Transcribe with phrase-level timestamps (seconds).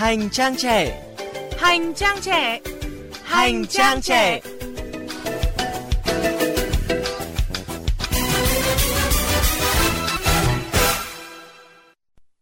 [0.00, 1.02] Hành trang trẻ.
[1.58, 2.60] Hành trang trẻ.
[3.24, 4.40] Hành trang trẻ.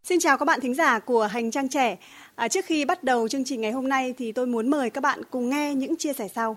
[0.02, 1.96] Xin chào các bạn thính giả của Hành trang trẻ.
[2.34, 5.00] À, trước khi bắt đầu chương trình ngày hôm nay thì tôi muốn mời các
[5.00, 6.56] bạn cùng nghe những chia sẻ sau.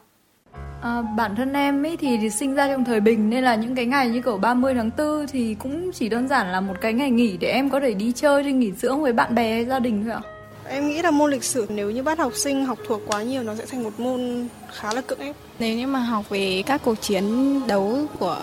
[0.82, 3.76] À, bản thân em ấy thì, thì sinh ra trong thời bình nên là những
[3.76, 6.94] cái ngày như kiểu 30 tháng 4 thì cũng chỉ đơn giản là một cái
[6.94, 9.80] ngày nghỉ để em có thể đi chơi đi nghỉ dưỡng với bạn bè gia
[9.80, 10.31] đình thôi ạ.
[10.72, 13.44] Em nghĩ là môn lịch sử nếu như bắt học sinh học thuộc quá nhiều
[13.44, 15.36] nó sẽ thành một môn khá là cưỡng ép.
[15.60, 17.24] Nếu như mà học về các cuộc chiến
[17.68, 18.38] đấu của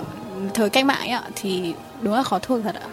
[0.54, 2.88] thời cách mạng ấy ạ thì đúng là khó thuộc thật ạ.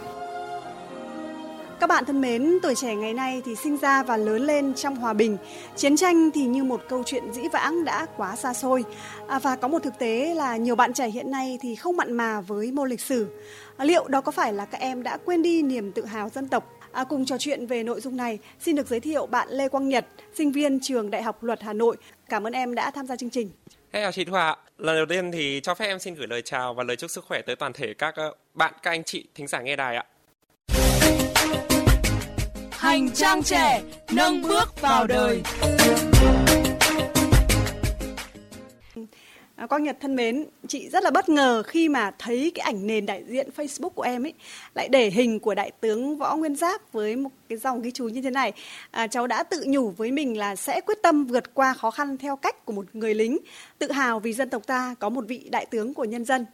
[1.80, 4.96] Các bạn thân mến, tuổi trẻ ngày nay thì sinh ra và lớn lên trong
[4.96, 5.36] hòa bình.
[5.76, 8.84] Chiến tranh thì như một câu chuyện dĩ vãng đã quá xa xôi.
[9.28, 12.12] À, và có một thực tế là nhiều bạn trẻ hiện nay thì không mặn
[12.12, 13.26] mà với môn lịch sử.
[13.76, 16.48] À, liệu đó có phải là các em đã quên đi niềm tự hào dân
[16.48, 16.75] tộc?
[16.96, 19.88] À, cùng trò chuyện về nội dung này, xin được giới thiệu bạn Lê Quang
[19.88, 21.96] Nhật, sinh viên trường Đại học Luật Hà Nội.
[22.28, 23.50] Cảm ơn em đã tham gia chương trình.
[23.92, 24.56] Hey, chào chị Thu Hà.
[24.78, 27.24] Lần đầu tiên thì cho phép em xin gửi lời chào và lời chúc sức
[27.24, 30.04] khỏe tới toàn thể các ờ, bạn, các anh chị thính giả nghe đài ạ.
[32.70, 35.42] Hành trang trẻ nâng bước vào đời.
[39.56, 42.86] À, Quang Nhật thân mến, chị rất là bất ngờ khi mà thấy cái ảnh
[42.86, 44.32] nền đại diện Facebook của em ấy
[44.74, 48.08] lại để hình của đại tướng Võ Nguyên Giáp với một cái dòng ghi chú
[48.08, 48.52] như thế này.
[48.90, 52.16] À, cháu đã tự nhủ với mình là sẽ quyết tâm vượt qua khó khăn
[52.18, 53.38] theo cách của một người lính,
[53.78, 56.46] tự hào vì dân tộc ta có một vị đại tướng của nhân dân.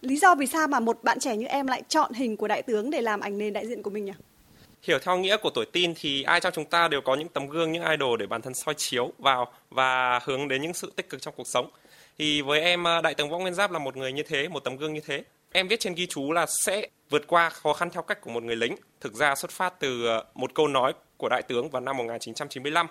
[0.00, 2.62] Lý do vì sao mà một bạn trẻ như em lại chọn hình của đại
[2.62, 4.12] tướng để làm ảnh nền đại diện của mình nhỉ?
[4.82, 7.48] Hiểu theo nghĩa của tuổi tin thì ai trong chúng ta đều có những tấm
[7.48, 11.08] gương, những idol để bản thân soi chiếu vào và hướng đến những sự tích
[11.08, 11.70] cực trong cuộc sống.
[12.18, 14.60] Thì với em à, đại tướng Võ Nguyên Giáp là một người như thế, một
[14.60, 15.24] tấm gương như thế.
[15.52, 18.42] Em viết trên ghi chú là sẽ vượt qua khó khăn theo cách của một
[18.42, 18.76] người lính.
[19.00, 22.86] Thực ra xuất phát từ à, một câu nói của đại tướng vào năm 1995.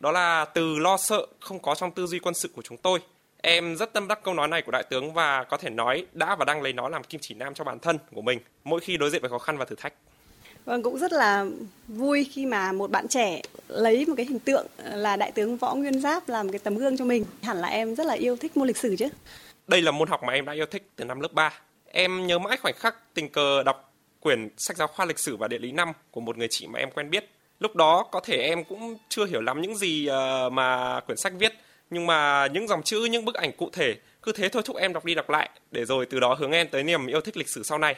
[0.00, 2.98] Đó là từ lo sợ không có trong tư duy quân sự của chúng tôi.
[3.42, 6.36] Em rất tâm đắc câu nói này của đại tướng và có thể nói đã
[6.36, 8.96] và đang lấy nó làm kim chỉ nam cho bản thân của mình mỗi khi
[8.96, 9.94] đối diện với khó khăn và thử thách.
[10.70, 11.46] Vâng, cũng rất là
[11.88, 15.74] vui khi mà một bạn trẻ lấy một cái hình tượng là đại tướng Võ
[15.74, 17.24] Nguyên Giáp làm cái tấm gương cho mình.
[17.42, 19.08] Hẳn là em rất là yêu thích môn lịch sử chứ.
[19.68, 21.52] Đây là môn học mà em đã yêu thích từ năm lớp 3.
[21.86, 25.48] Em nhớ mãi khoảnh khắc tình cờ đọc quyển sách giáo khoa lịch sử và
[25.48, 27.30] địa lý năm của một người chị mà em quen biết.
[27.60, 31.32] Lúc đó có thể em cũng chưa hiểu lắm những gì ờ, mà quyển sách
[31.38, 31.52] viết,
[31.90, 34.92] nhưng mà những dòng chữ, những bức ảnh cụ thể cứ thế thôi thúc em
[34.92, 37.48] đọc đi đọc lại để rồi từ đó hướng em tới niềm yêu thích lịch
[37.48, 37.96] sử sau này.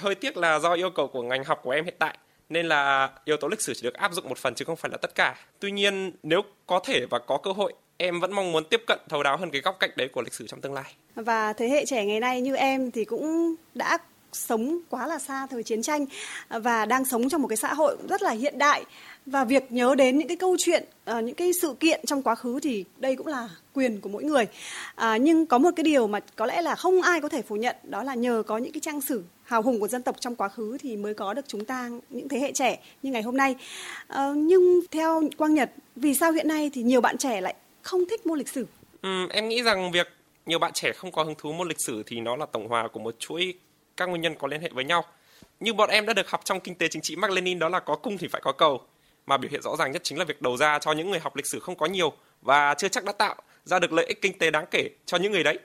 [0.00, 2.18] Hơi tiếc là do yêu cầu của ngành học của em hiện tại,
[2.48, 4.90] nên là yếu tố lịch sử chỉ được áp dụng một phần chứ không phải
[4.90, 5.34] là tất cả.
[5.60, 8.98] Tuy nhiên, nếu có thể và có cơ hội, em vẫn mong muốn tiếp cận
[9.08, 10.94] thấu đáo hơn cái góc cạnh đấy của lịch sử trong tương lai.
[11.14, 13.98] Và thế hệ trẻ ngày nay như em thì cũng đã
[14.32, 16.06] sống quá là xa thời chiến tranh
[16.48, 18.84] và đang sống trong một cái xã hội rất là hiện đại
[19.26, 22.34] và việc nhớ đến những cái câu chuyện ờ, những cái sự kiện trong quá
[22.34, 24.46] khứ thì đây cũng là quyền của mỗi người.
[24.94, 27.56] À, nhưng có một cái điều mà có lẽ là không ai có thể phủ
[27.56, 30.36] nhận đó là nhờ có những cái trang sử hào hùng của dân tộc trong
[30.36, 33.36] quá khứ thì mới có được chúng ta những thế hệ trẻ như ngày hôm
[33.36, 33.54] nay.
[34.08, 38.00] À, nhưng theo quang nhật vì sao hiện nay thì nhiều bạn trẻ lại không
[38.10, 38.66] thích môn lịch sử?
[39.02, 40.08] Ừ, em nghĩ rằng việc
[40.46, 42.88] nhiều bạn trẻ không có hứng thú môn lịch sử thì nó là tổng hòa
[42.92, 43.54] của một chuỗi
[43.96, 45.04] các nguyên nhân có liên hệ với nhau.
[45.60, 47.80] Như bọn em đã được học trong kinh tế chính trị Mark Lenin đó là
[47.80, 48.80] có cung thì phải có cầu,
[49.26, 51.36] mà biểu hiện rõ ràng nhất chính là việc đầu ra cho những người học
[51.36, 52.12] lịch sử không có nhiều
[52.42, 55.32] và chưa chắc đã tạo ra được lợi ích kinh tế đáng kể cho những
[55.32, 55.58] người đấy.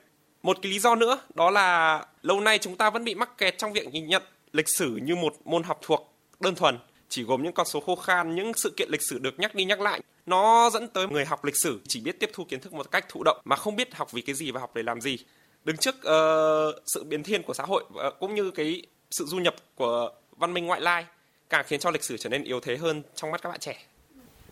[0.44, 3.58] Một cái lý do nữa đó là lâu nay chúng ta vẫn bị mắc kẹt
[3.58, 7.44] trong việc nhìn nhận lịch sử như một môn học thuộc đơn thuần, chỉ gồm
[7.44, 10.02] những con số khô khan, những sự kiện lịch sử được nhắc đi nhắc lại.
[10.26, 13.06] Nó dẫn tới người học lịch sử chỉ biết tiếp thu kiến thức một cách
[13.10, 15.18] thụ động mà không biết học vì cái gì và học để làm gì.
[15.64, 18.82] Đứng trước uh, sự biến thiên của xã hội uh, cũng như cái
[19.12, 21.06] sự du nhập của văn minh ngoại lai
[21.50, 23.86] càng khiến cho lịch sử trở nên yếu thế hơn trong mắt các bạn trẻ.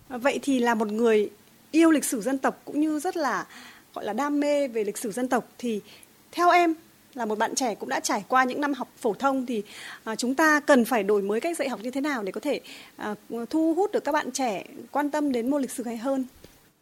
[0.09, 1.30] vậy thì là một người
[1.72, 3.46] yêu lịch sử dân tộc cũng như rất là
[3.94, 5.81] gọi là đam mê về lịch sử dân tộc thì
[6.31, 6.74] theo em
[7.13, 9.63] là một bạn trẻ cũng đã trải qua những năm học phổ thông thì
[10.03, 12.41] à, chúng ta cần phải đổi mới cách dạy học như thế nào để có
[12.41, 12.61] thể
[12.97, 13.16] à,
[13.49, 16.26] thu hút được các bạn trẻ quan tâm đến môn lịch sử hay hơn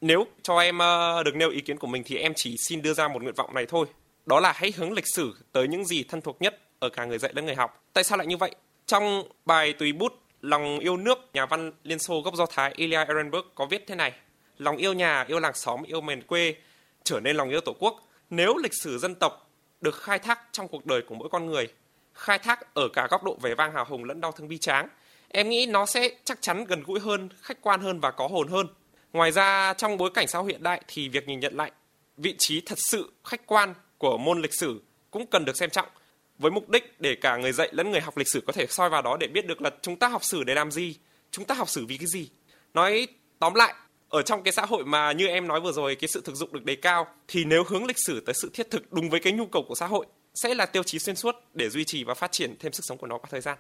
[0.02, 2.94] Nếu cho em ờ, được nêu ý kiến của mình thì em chỉ xin đưa
[2.94, 3.86] ra một nguyện vọng này thôi.
[4.26, 7.18] Đó là hãy hướng lịch sử tới những gì thân thuộc nhất ở cả người
[7.18, 7.84] dạy lẫn người học.
[7.94, 8.56] Tại sao lại như vậy?
[8.86, 13.04] Trong bài tùy bút Lòng yêu nước, nhà văn Liên Xô gốc Do Thái Ilya
[13.04, 14.14] Ehrenberg có viết thế này.
[14.58, 16.56] Lòng yêu nhà, yêu làng xóm, yêu miền quê
[17.04, 18.08] trở nên lòng yêu tổ quốc.
[18.30, 19.50] Nếu lịch sử dân tộc
[19.82, 21.68] được khai thác trong cuộc đời của mỗi con người,
[22.14, 24.88] khai thác ở cả góc độ vẻ vang hào hùng lẫn đau thương bi tráng,
[25.28, 28.48] em nghĩ nó sẽ chắc chắn gần gũi hơn, khách quan hơn và có hồn
[28.48, 28.68] hơn.
[29.14, 31.72] Ngoài ra trong bối cảnh xã hội hiện đại thì việc nhìn nhận lại
[32.18, 34.82] vị trí thật sự khách quan của môn lịch sử
[35.12, 35.88] cũng cần được xem trọng
[36.38, 38.90] với mục đích để cả người dạy lẫn người học lịch sử có thể soi
[38.90, 40.96] vào đó để biết được là chúng ta học sử để làm gì,
[41.32, 42.30] chúng ta học sử vì cái gì.
[42.74, 43.08] Nói
[43.40, 43.74] tóm lại
[44.10, 46.54] ở trong cái xã hội mà như em nói vừa rồi cái sự thực dụng
[46.54, 49.34] được đề cao thì nếu hướng lịch sử tới sự thiết thực đúng với cái
[49.34, 52.14] nhu cầu của xã hội sẽ là tiêu chí xuyên suốt để duy trì và
[52.14, 53.58] phát triển thêm sức sống của nó qua thời gian.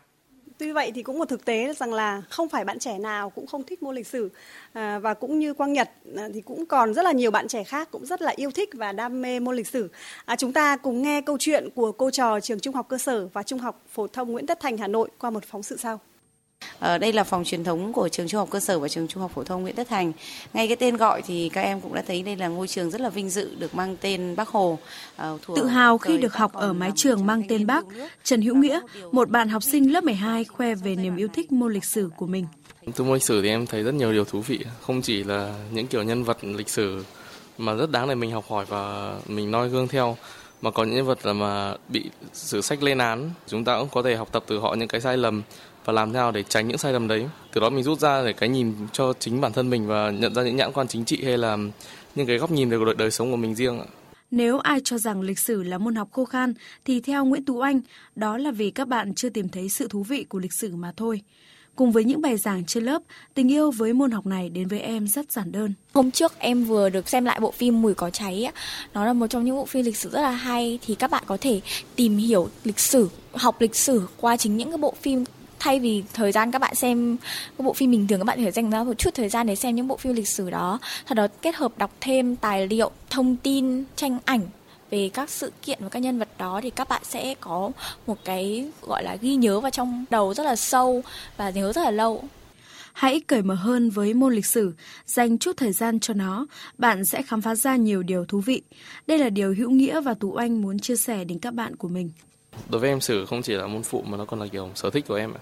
[0.58, 3.48] Tuy vậy thì cũng một thực tế rằng là không phải bạn trẻ nào cũng
[3.48, 4.30] không thích môn lịch sử
[4.74, 7.64] à, và cũng như Quang Nhật à, thì cũng còn rất là nhiều bạn trẻ
[7.64, 9.90] khác cũng rất là yêu thích và đam mê môn lịch sử.
[10.26, 13.28] À, chúng ta cùng nghe câu chuyện của cô trò trường Trung học cơ sở
[13.28, 16.00] và Trung học phổ thông Nguyễn Tất Thành Hà Nội qua một phóng sự sau.
[16.80, 19.22] Ở đây là phòng truyền thống của trường trung học cơ sở và trường trung
[19.22, 20.12] học phổ thông Nguyễn Tất Thành.
[20.54, 23.02] Ngay cái tên gọi thì các em cũng đã thấy đây là ngôi trường rất
[23.02, 24.80] là vinh dự được mang tên Bác Hồ.
[25.34, 27.86] Uh, Tự hào khi được học ở mái trường mang tên Bác,
[28.24, 28.80] Trần Hữu Nghĩa,
[29.12, 32.26] một bạn học sinh lớp 12 khoe về niềm yêu thích môn lịch sử của
[32.26, 32.46] mình.
[32.96, 35.54] Từ môn lịch sử thì em thấy rất nhiều điều thú vị, không chỉ là
[35.72, 37.04] những kiểu nhân vật lịch sử
[37.58, 40.18] mà rất đáng để mình học hỏi và mình noi gương theo
[40.66, 43.90] mà có những nhân vật là mà bị sử sách lên án chúng ta cũng
[43.92, 45.42] có thể học tập từ họ những cái sai lầm
[45.86, 48.24] và làm thế nào để tránh những sai lầm đấy từ đó mình rút ra
[48.26, 51.06] để cái nhìn cho chính bản thân mình và nhận ra những nhãn quan chính
[51.06, 51.58] trị hay là
[52.16, 53.82] những cái góc nhìn về đời, đời sống của mình riêng
[54.32, 56.54] nếu ai cho rằng lịch sử là môn học khô khan
[56.86, 57.82] thì theo Nguyễn Tú Anh,
[58.16, 60.94] đó là vì các bạn chưa tìm thấy sự thú vị của lịch sử mà
[60.98, 61.22] thôi.
[61.76, 63.02] Cùng với những bài giảng trên lớp,
[63.34, 65.74] tình yêu với môn học này đến với em rất giản đơn.
[65.94, 68.52] Hôm trước em vừa được xem lại bộ phim Mùi có cháy.
[68.94, 70.80] Nó là một trong những bộ phim lịch sử rất là hay.
[70.86, 71.62] Thì các bạn có thể
[71.96, 75.26] tìm hiểu lịch sử, học lịch sử qua chính những cái bộ phim
[75.60, 77.18] thay vì thời gian các bạn xem
[77.58, 79.56] các bộ phim bình thường các bạn phải dành ra một chút thời gian để
[79.56, 82.92] xem những bộ phim lịch sử đó sau đó kết hợp đọc thêm tài liệu
[83.10, 84.42] thông tin tranh ảnh
[84.96, 87.72] về các sự kiện và các nhân vật đó thì các bạn sẽ có
[88.08, 91.02] một cái gọi là ghi nhớ vào trong đầu rất là sâu
[91.38, 92.24] và nhớ rất là lâu
[92.94, 94.74] Hãy cởi mở hơn với môn lịch sử,
[95.06, 96.46] dành chút thời gian cho nó,
[96.78, 98.62] bạn sẽ khám phá ra nhiều điều thú vị.
[99.08, 101.88] Đây là điều hữu nghĩa và Tú Anh muốn chia sẻ đến các bạn của
[101.88, 102.10] mình.
[102.70, 104.90] Đối với em sử không chỉ là môn phụ mà nó còn là kiểu sở
[104.90, 105.34] thích của em.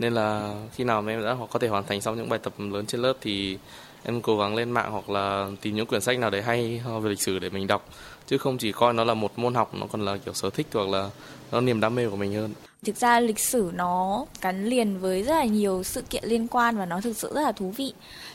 [0.00, 2.52] Nên là khi nào mà em đã có thể hoàn thành xong những bài tập
[2.58, 3.58] lớn trên lớp thì
[4.02, 7.10] em cố gắng lên mạng hoặc là tìm những quyển sách nào đấy hay về
[7.10, 7.88] lịch sử để mình đọc.
[8.26, 10.66] Chứ không chỉ coi nó là một môn học, nó còn là kiểu sở thích
[10.72, 11.10] hoặc là
[11.52, 12.52] nó niềm đam mê của mình hơn.
[12.84, 16.76] Thực ra lịch sử nó gắn liền với rất là nhiều sự kiện liên quan
[16.76, 17.92] và nó thực sự rất là thú vị.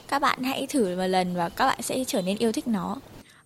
[0.08, 2.98] Các bạn hãy thử một lần và các bạn sẽ trở nên yêu thích nó.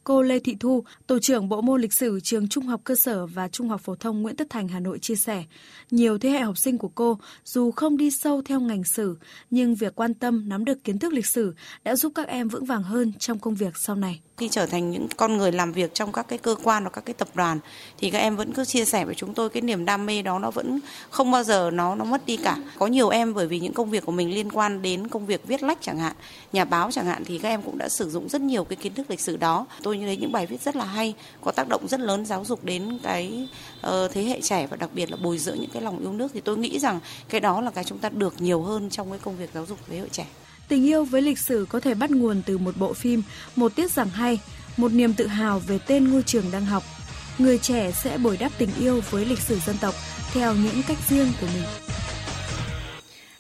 [0.10, 3.26] Cô Lê Thị Thu, tổ trưởng bộ môn lịch sử trường Trung học cơ sở
[3.26, 5.44] và Trung học phổ thông Nguyễn Tất Thành Hà Nội chia sẻ,
[5.92, 9.18] nhiều thế hệ học sinh của cô dù không đi sâu theo ngành sử,
[9.50, 11.54] nhưng việc quan tâm nắm được kiến thức lịch sử
[11.84, 14.92] đã giúp các em vững vàng hơn trong công việc sau này khi trở thành
[14.92, 17.60] những con người làm việc trong các cái cơ quan hoặc các cái tập đoàn
[17.98, 20.40] thì các em vẫn cứ chia sẻ với chúng tôi cái niềm đam mê đó
[20.40, 22.58] nó vẫn không bao giờ nó nó mất đi cả.
[22.80, 25.48] Có nhiều em bởi vì những công việc của mình liên quan đến công việc
[25.48, 26.16] viết lách chẳng hạn
[26.54, 28.94] nhà báo chẳng hạn thì các em cũng đã sử dụng rất nhiều cái kiến
[28.94, 29.66] thức lịch sử đó.
[29.84, 32.46] Tôi như thấy những bài viết rất là hay có tác động rất lớn giáo
[32.46, 33.48] dục đến cái
[33.88, 36.32] uh, thế hệ trẻ và đặc biệt là bồi dưỡng những cái lòng yêu nước.
[36.34, 37.00] Thì tôi nghĩ rằng
[37.30, 39.78] cái đó là cái chúng ta được nhiều hơn trong cái công việc giáo dục
[39.88, 40.26] thế hệ trẻ.
[40.70, 43.24] Tình yêu với lịch sử có thể bắt nguồn từ một bộ phim,
[43.56, 44.40] một tiết giảng hay,
[44.78, 46.84] một niềm tự hào về tên ngôi trường đang học.
[47.38, 49.94] Người trẻ sẽ bồi đắp tình yêu với lịch sử dân tộc
[50.34, 51.64] theo những cách riêng của mình.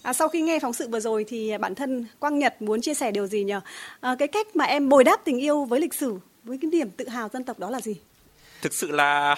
[0.01, 2.93] À, sau khi nghe phóng sự vừa rồi thì bản thân Quang Nhật muốn chia
[2.93, 3.53] sẻ điều gì nhỉ?
[3.99, 6.89] À, cái cách mà em bồi đắp tình yêu với lịch sử, với cái niềm
[6.89, 7.95] tự hào dân tộc đó là gì?
[8.61, 9.35] Thực sự là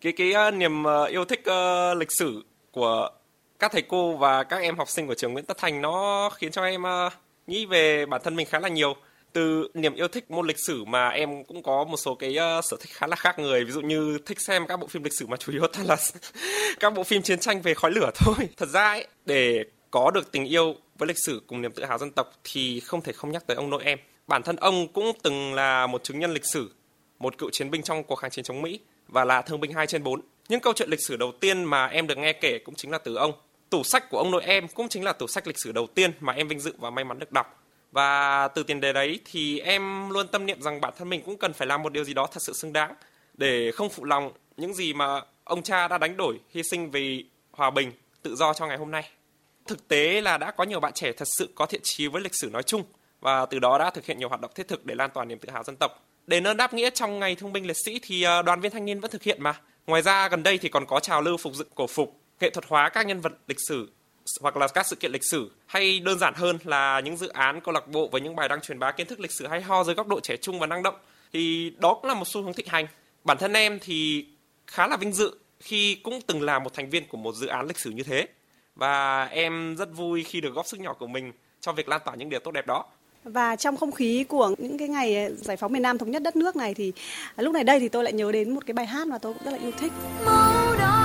[0.00, 3.10] cái cái uh, niềm uh, yêu thích uh, lịch sử của
[3.58, 6.50] các thầy cô và các em học sinh của trường Nguyễn Tất Thành nó khiến
[6.50, 7.12] cho em uh,
[7.50, 8.96] nghĩ về bản thân mình khá là nhiều
[9.32, 12.64] từ niềm yêu thích môn lịch sử mà em cũng có một số cái uh,
[12.64, 15.12] sở thích khá là khác người ví dụ như thích xem các bộ phim lịch
[15.18, 15.96] sử mà chủ yếu toàn là
[16.80, 20.32] các bộ phim chiến tranh về khói lửa thôi thật ra ấy để có được
[20.32, 23.32] tình yêu với lịch sử cùng niềm tự hào dân tộc thì không thể không
[23.32, 26.44] nhắc tới ông nội em bản thân ông cũng từng là một chứng nhân lịch
[26.44, 26.70] sử
[27.18, 29.86] một cựu chiến binh trong cuộc kháng chiến chống Mỹ và là thương binh 2
[29.86, 30.20] trên 4.
[30.48, 32.98] Những câu chuyện lịch sử đầu tiên mà em được nghe kể cũng chính là
[32.98, 33.32] từ ông.
[33.70, 36.12] Tủ sách của ông nội em cũng chính là tủ sách lịch sử đầu tiên
[36.20, 37.64] mà em vinh dự và may mắn được đọc.
[37.92, 41.36] Và từ tiền đề đấy thì em luôn tâm niệm rằng bản thân mình cũng
[41.36, 42.94] cần phải làm một điều gì đó thật sự xứng đáng
[43.34, 47.24] để không phụ lòng những gì mà ông cha đã đánh đổi, hy sinh vì
[47.50, 49.08] hòa bình, tự do cho ngày hôm nay.
[49.66, 52.34] Thực tế là đã có nhiều bạn trẻ thật sự có thiện chí với lịch
[52.40, 52.82] sử nói chung
[53.20, 55.38] và từ đó đã thực hiện nhiều hoạt động thiết thực để lan tỏa niềm
[55.38, 56.06] tự hào dân tộc.
[56.26, 58.84] Để ơn đáp nghĩa trong ngày thương binh liệt sĩ thì ờ, đoàn viên thanh
[58.84, 59.60] niên vẫn thực hiện mà.
[59.86, 62.64] Ngoài ra gần đây thì còn có trào lưu phục dựng cổ phục, nghệ thuật
[62.68, 63.90] hóa các nhân vật lịch sử
[64.40, 67.60] hoặc là các sự kiện lịch sử hay đơn giản hơn là những dự án
[67.60, 69.84] câu lạc bộ với những bài đăng truyền bá kiến thức lịch sử hay ho
[69.84, 70.94] dưới góc độ trẻ trung và năng động.
[71.32, 72.86] Thì đó cũng là một xu hướng thịnh hành.
[73.24, 74.26] Bản thân em thì
[74.66, 77.66] khá là vinh dự khi cũng từng là một thành viên của một dự án
[77.66, 78.26] lịch sử như thế.
[78.76, 82.14] Và em rất vui khi được góp sức nhỏ của mình cho việc lan tỏa
[82.14, 82.84] những điều tốt đẹp đó.
[83.24, 86.36] Và trong không khí của những cái ngày giải phóng miền Nam thống nhất đất
[86.36, 86.92] nước này thì
[87.36, 89.44] lúc này đây thì tôi lại nhớ đến một cái bài hát mà tôi cũng
[89.44, 89.92] rất là yêu thích.
[90.24, 90.99] Màu đỏ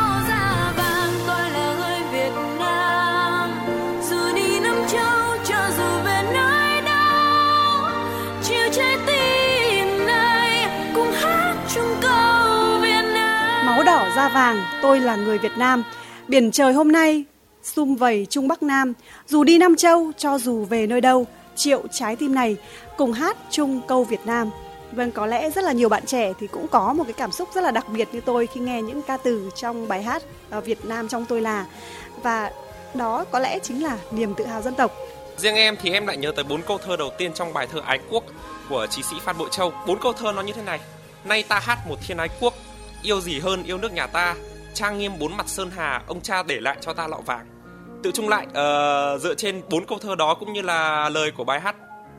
[14.25, 15.84] da vàng, tôi là người Việt Nam.
[16.27, 17.24] Biển trời hôm nay,
[17.63, 18.94] sum vầy Trung Bắc Nam.
[19.27, 22.55] Dù đi Nam Châu, cho dù về nơi đâu, triệu trái tim này
[22.98, 24.50] cùng hát chung câu Việt Nam.
[24.91, 27.50] Vâng, có lẽ rất là nhiều bạn trẻ thì cũng có một cái cảm xúc
[27.55, 30.62] rất là đặc biệt như tôi khi nghe những ca từ trong bài hát ờ,
[30.62, 31.65] Việt Nam trong tôi là
[32.24, 32.51] và
[32.94, 34.91] đó có lẽ chính là niềm tự hào dân tộc.
[35.38, 37.82] Riêng em thì em lại nhớ tới bốn câu thơ đầu tiên trong bài thơ
[37.86, 38.24] Ái Quốc
[38.70, 39.74] của chí sĩ Phan Bội Châu.
[39.88, 40.79] Bốn câu thơ nó như thế này:
[41.25, 42.53] Nay ta hát một thiên ái quốc,
[43.03, 44.35] yêu gì hơn yêu nước nhà ta,
[44.73, 47.45] trang nghiêm bốn mặt sơn hà, ông cha để lại cho ta lọ vàng.
[48.03, 51.43] Tự trung lại uh, dựa trên bốn câu thơ đó cũng như là lời của
[51.43, 51.75] bài hát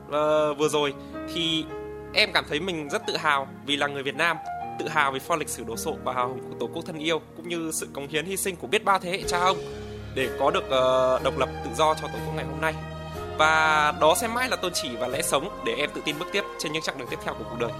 [0.07, 0.93] uh, vừa rồi
[1.33, 1.65] thì
[2.13, 4.37] em cảm thấy mình rất tự hào vì là người Việt Nam
[4.79, 6.99] tự hào về pho lịch sử đổ sộ và hào hùng của tổ quốc thân
[6.99, 9.57] yêu cũng như sự cống hiến hy sinh của biết bao thế hệ cha ông
[10.15, 12.73] để có được uh, độc lập tự do cho tổ quốc ngày hôm nay
[13.37, 16.27] và đó sẽ mãi là tôn chỉ và lẽ sống để em tự tin bước
[16.31, 17.71] tiếp trên những chặng đường tiếp theo của cuộc đời.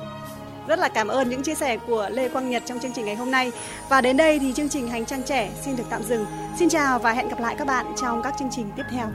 [0.68, 3.16] Rất là cảm ơn những chia sẻ của Lê Quang Nhật trong chương trình ngày
[3.16, 3.52] hôm nay.
[3.90, 6.26] Và đến đây thì chương trình Hành trang trẻ xin được tạm dừng.
[6.60, 9.08] Xin chào và hẹn gặp lại các bạn trong các chương trình tiếp theo.